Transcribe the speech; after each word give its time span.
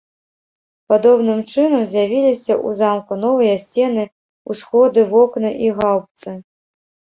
Падобным 0.93 1.39
чынам 1.51 1.83
з'явіліся 1.91 2.53
ў 2.55 2.69
замку 2.81 3.13
новыя 3.25 3.55
сцены, 3.67 4.03
усходы, 4.55 5.07
вокны 5.15 5.49
і 5.69 5.73
гаўбцы. 5.79 6.29